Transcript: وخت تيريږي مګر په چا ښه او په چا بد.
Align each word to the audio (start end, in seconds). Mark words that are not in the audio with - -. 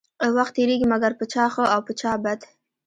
وخت 0.35 0.53
تيريږي 0.57 0.87
مګر 0.93 1.11
په 1.19 1.25
چا 1.33 1.45
ښه 1.53 1.63
او 1.73 1.79
په 1.87 1.93
چا 1.99 2.11
بد. 2.23 2.39